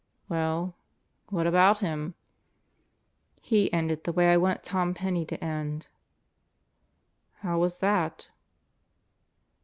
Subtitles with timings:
[0.27, 0.73] "Well,
[1.29, 2.15] what about him?"
[3.39, 5.89] "He ended the way I want Tom Penney to end."
[7.43, 8.29] "How was that?"